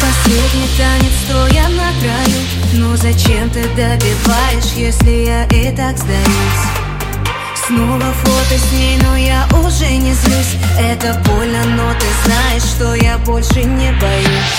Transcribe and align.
Последний 0.00 0.68
танец, 0.76 1.12
стоя 1.24 1.68
на 1.68 1.92
краю. 2.00 2.40
Ну 2.74 2.96
зачем 2.96 3.50
ты 3.50 3.62
добиваешь, 3.76 4.72
если 4.74 5.26
я 5.26 5.44
и 5.44 5.74
так 5.74 5.96
сдаюсь? 5.96 6.64
Снова 7.66 8.12
фото 8.22 8.58
с 8.58 8.72
ней, 8.72 8.98
но 9.02 9.16
я 9.16 9.46
уже 9.52 9.90
не 9.96 10.12
злюсь. 10.14 10.56
Это 10.78 11.20
больно, 11.26 11.64
но 11.64 11.92
ты 11.94 12.06
знаешь, 12.24 12.62
что 12.62 12.94
я 12.94 13.18
больше 13.18 13.64
не 13.64 13.92
боюсь. 13.92 14.54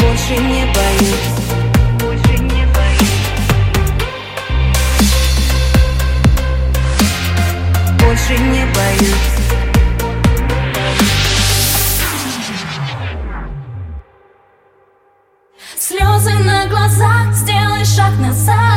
Больше 0.00 0.36
не 0.36 0.64
боюсь. 0.72 1.37
шаг 17.98 18.14
назад 18.20 18.67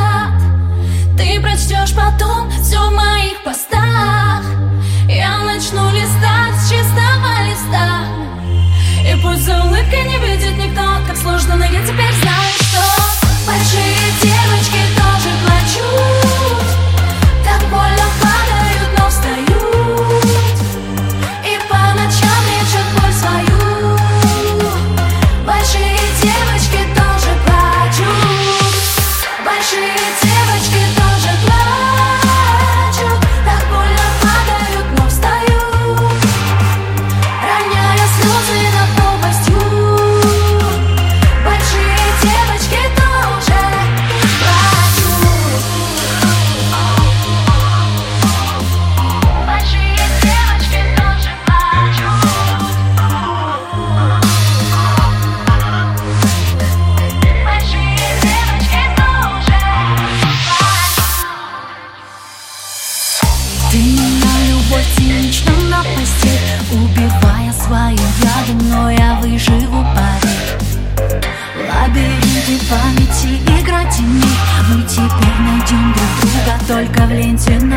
traveling 77.02 77.36
to 77.36 77.70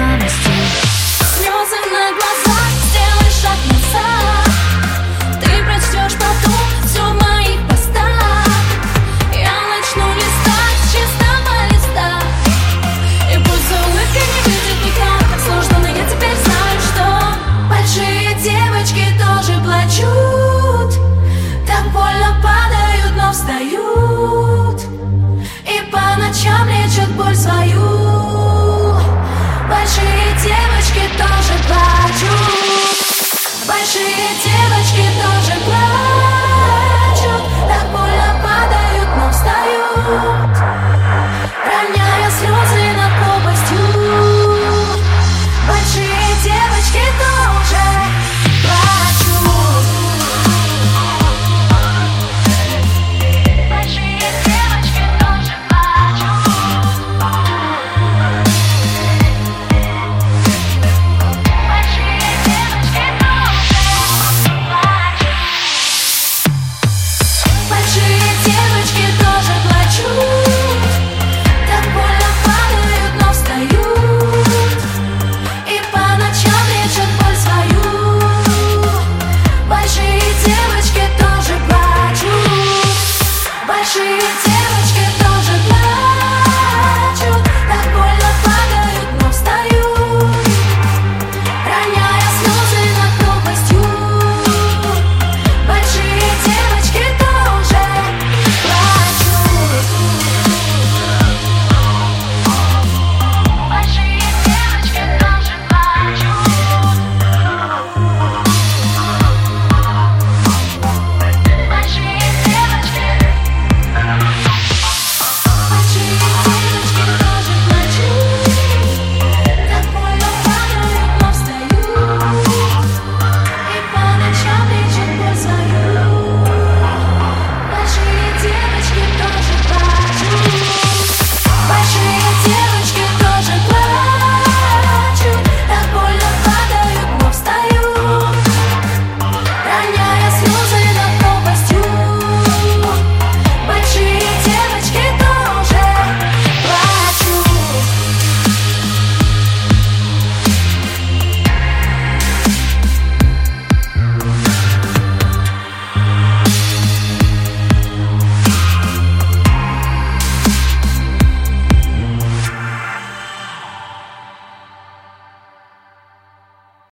streets 83.95 84.44